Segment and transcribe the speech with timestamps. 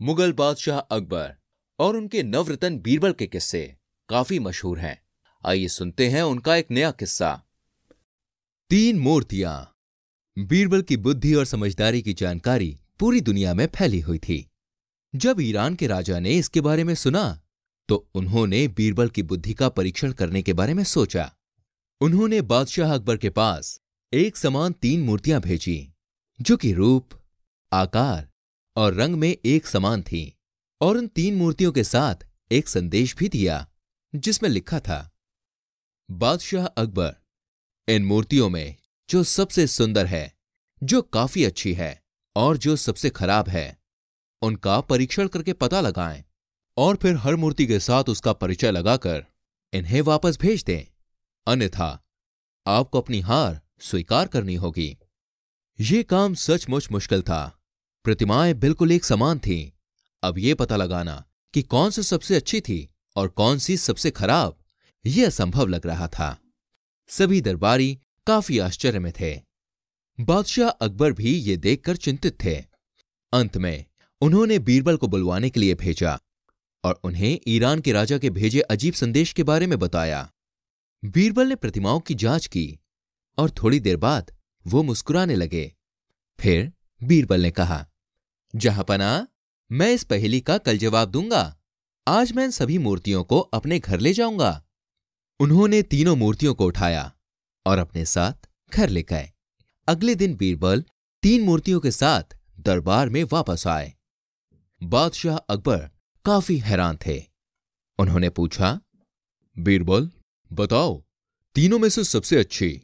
[0.00, 1.34] मुगल बादशाह अकबर
[1.78, 3.76] और उनके नवरतन बीरबल के किस्से
[4.08, 5.02] काफ़ी मशहूर हैं।
[5.44, 7.42] आइए सुनते हैं उनका एक नया किस्सा।
[8.70, 9.72] तीन मूर्तियाँ।
[10.38, 14.50] बीरबल की बुद्धि और समझदारी की जानकारी पूरी दुनिया में फैली हुई थी।
[15.14, 17.42] जब ईरान के राजा ने इसके बारे में सुना
[17.88, 21.32] तो उन्होंने बीरबल की बुद्धि का परीक्षण करने के बारे में सोचा।
[22.00, 23.80] उन्होंने बादशाह अकबर के पास
[24.12, 25.92] एक समान तीन मूर्तियाँ भेजी।
[26.40, 27.08] जो कि रूप,
[27.72, 28.28] आकार
[28.76, 30.36] और रंग में एक समान थी,
[30.80, 32.14] और उन तीन मूर्तियों के साथ
[32.52, 33.68] एक संदेश भी दिया,
[34.14, 35.10] जिसमें लिखा था,
[36.10, 37.14] बादशाह अकबर,
[37.88, 38.76] इन मूर्तियों में
[39.10, 40.36] जो सबसे सुंदर है,
[40.82, 42.02] जो काफ़ी अच्छी है
[42.36, 43.78] और जो सबसे खराब है,
[44.42, 46.24] उनका परीक्षण करके पता लगाएँ
[46.76, 49.26] और फिर हर मूर्ति के साथ उसका परिचय लगाकर
[49.72, 50.84] इन्हें वापस भेज दें।
[51.46, 52.06] अन्यथा
[52.66, 54.98] आपको अपनी हार स्वीकार करनी होगी।
[55.80, 57.58] ये काम सचमुच मुश्किल था।
[58.04, 59.84] प्रतिमाएँ बिल्कुल एक समान थीं।
[60.22, 61.24] अब यह पता लगाना
[61.54, 64.58] कि कौन सी सबसे अच्छी थी और कौन सी सबसे खराब
[65.06, 66.38] यह असंभव लग रहा था।
[67.08, 69.42] सभी दरबारी काफ़ी आश्चर्य में थे।
[70.20, 72.64] बादशाह अकबर भी ये देखकर चिंतित थे।
[73.32, 73.84] अंत में
[74.20, 76.20] उन्होंने बीरबल को बुलवाने के लिए भेजा
[76.84, 80.32] और उन्हें ईरान के राजा के भेजे अजीब संदेश के बारे में बताया।
[81.04, 82.78] बीरबल ने प्रतिमाओं की जाँच की
[83.38, 84.35] और थोड़ी देर बाद
[84.66, 85.74] वो मुस्कुराने लगे।
[86.40, 86.72] फिर
[87.04, 87.86] बीरबल ने कहा
[88.54, 89.28] जहांपना
[89.72, 91.56] मैं इस पहेली का कल जवाब दूँगा।
[92.08, 94.64] आज मैं इन सभी मूर्तियों को अपने घर ले जाऊँगा।
[95.40, 97.12] उन्होंने तीनों मूर्तियों को उठाया
[97.66, 99.30] और अपने साथ घर ले गए।
[99.88, 100.84] अगले दिन बीरबल
[101.22, 103.94] तीन मूर्तियों के साथ दरबार में वापस आए।
[104.82, 105.90] बादशाह अकबर
[106.24, 107.22] काफ़ी हैरान थे।
[107.98, 108.80] उन्होंने पूछा,
[109.58, 110.10] बीरबल,
[110.52, 111.04] बताओ,
[111.54, 112.82] तीनों में से सबसे अच्छी,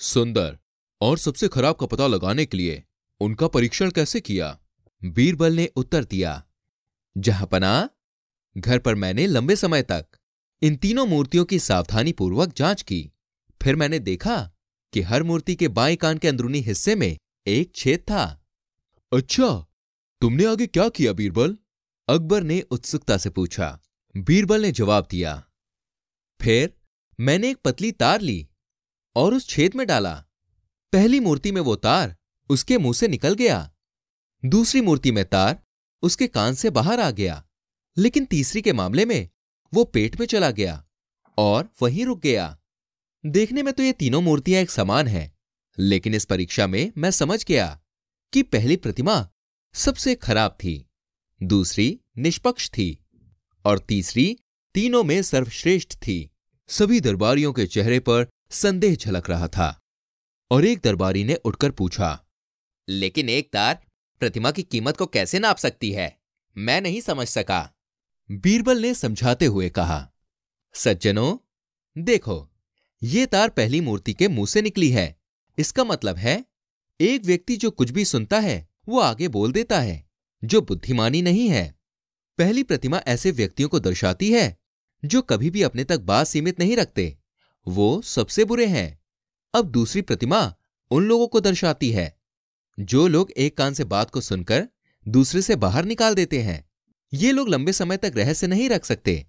[0.00, 0.58] सुंदर
[1.00, 2.82] और सबसे खराब का पता लगाने के लिए
[3.20, 4.58] उनका परीक्षण कैसे किया?
[5.02, 6.42] बीरबल ने उत्तर दिया
[7.16, 7.88] जहांपना
[8.56, 10.06] घर पर मैंने लंबे समय तक
[10.62, 13.10] इन तीनों मूर्तियों की सावधानीपूर्वक जाँच की।
[13.60, 14.36] फिर मैंने देखा
[14.92, 17.16] कि हर मूर्ति के बाएँ कान के अंदरूनी हिस्से में
[17.46, 18.24] एक छेद था।
[19.12, 19.48] अच्छा
[20.22, 21.56] तुमने आगे क्या किया बीरबल?
[22.08, 23.78] अकबर ने उत्सुकता से पूछा।
[24.14, 25.42] बीरबल ने जवाब दिया,
[26.40, 26.72] फिर
[27.18, 28.46] मैंने एक पतली तार ली
[29.16, 30.24] और उस छेद में डाला।
[30.94, 32.16] पहली मूर्ति में वो तार
[32.50, 33.72] उसके मुँह से निकल गया।
[34.44, 35.62] दूसरी मूर्ति में तार
[36.02, 37.46] उसके कान से बाहर आ गया।
[37.98, 39.28] लेकिन तीसरी के मामले में
[39.74, 40.86] वो पेट में चला गया
[41.38, 42.58] और वहीं रुक गया।
[43.26, 45.38] देखने में तो ये तीनों मूर्तियाँ एक समान हैं,
[45.78, 47.80] लेकिन इस परीक्षा में मैं समझ गया
[48.32, 49.30] कि पहली प्रतिमा
[49.74, 50.86] सबसे खराब थी,
[51.42, 52.98] दूसरी निष्पक्ष थी
[53.64, 54.38] और तीसरी
[54.74, 56.30] तीनों में सर्वश्रेष्ठ थी।
[56.68, 59.80] सभी दरबारियों के चेहरे पर संदेह झलक रहा था।
[60.50, 62.18] और एक दरबारी ने उठकर पूछा,
[62.88, 63.78] लेकिन एक तार
[64.20, 66.16] प्रतिमा की कीमत को कैसे नाप सकती है?
[66.56, 67.70] मैं नहीं समझ सका।
[68.30, 70.08] बीरबल ने समझाते हुए कहा,
[70.74, 71.36] सज्जनों,
[71.96, 72.48] देखो,
[73.02, 75.16] ये तार पहली मूर्ति के मुँह से निकली है।
[75.58, 76.44] इसका मतलब है,
[77.00, 80.04] एक व्यक्ति जो कुछ भी सुनता है, वो आगे बोल देता है,
[80.44, 81.74] जो बुद्धिमानी नहीं है।
[82.38, 84.56] पहली प्रतिमा ऐसे व्यक्तियों को दर्शाती है,
[85.04, 87.16] जो कभी भी अपने तक बात सीमित नहीं रखते।
[87.66, 89.03] वो सबसे बुरे हैं।
[89.54, 90.54] अब दूसरी प्रतिमा
[90.90, 92.16] उन लोगों को दर्शाती है,
[92.80, 94.68] जो लोग एक कान से बात को सुनकर
[95.08, 96.70] दूसरे से बाहर निकाल देते हैं।
[97.12, 99.26] ये लोग लंबे समय तक रहस्य नहीं रख सकते,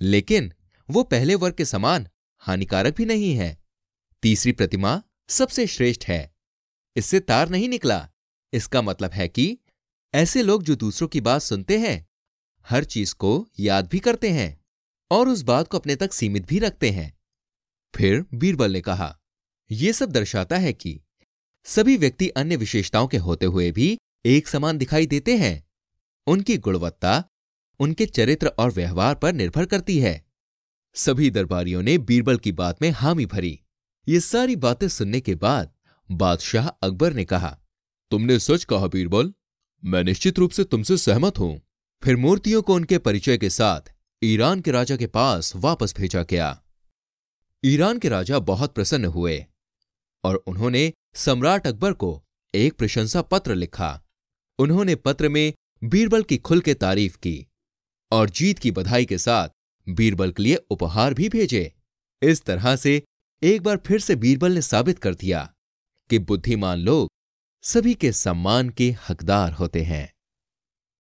[0.00, 0.52] लेकिन
[0.90, 2.08] वो पहले वर्ग के समान
[2.38, 3.56] हानिकारक भी नहीं है।
[4.22, 6.34] तीसरी प्रतिमा सबसे श्रेष्ठ है।
[6.96, 8.08] इससे तार नहीं निकला।
[8.52, 9.58] इसका मतलब है कि
[10.14, 12.06] ऐसे लोग जो दूसरों की बात सुनते हैं,
[12.66, 14.64] हर चीज़ को याद भी करते हैं
[15.10, 17.12] और उस बात को अपने तक सीमित भी रखते हैं।
[17.94, 19.16] फिर बीरबल ने कहा
[19.70, 21.00] ये सब दर्शाता है कि
[21.66, 25.66] सभी व्यक्ति अन्य विशेषताओं के होते हुए भी एक समान दिखाई देते हैं।
[26.26, 27.22] उनकी गुणवत्ता,
[27.80, 30.24] उनके चरित्र और व्यवहार पर निर्भर करती है।
[30.94, 33.58] सभी दरबारियों ने बीरबल की बात में हामी भरी।
[34.06, 35.72] ये सारी बातें सुनने के बाद
[36.10, 37.58] बादशाह अकबर ने कहा,
[38.10, 39.32] तुमने सच कहा बीरबल।
[39.82, 41.60] मैं निश्चित रूप से तुमसे सहमत हूँ।
[42.02, 43.92] फिर मूर्तियों को उनके परिचय के साथ
[44.22, 46.62] ईरान के राजा के पास वापस भेजा गया।
[47.64, 49.44] ईरान के राजा बहुत प्रसन्न हुए।
[50.26, 52.22] और उन्होंने सम्राट अकबर को
[52.54, 54.04] एक प्रशंसा पत्र लिखा।
[54.58, 55.52] उन्होंने पत्र में
[55.84, 57.46] बीरबल की खुल के तारीफ़ की
[58.12, 59.48] और जीत की बधाई के साथ
[59.88, 61.72] बीरबल के लिए उपहार भी भेजे।
[62.22, 63.02] इस तरह से
[63.42, 65.54] एक बार फिर से बीरबल ने साबित कर दिया
[66.10, 67.08] कि बुद्धिमान लोग
[67.62, 70.12] सभी के सम्मान के हकदार होते हैं।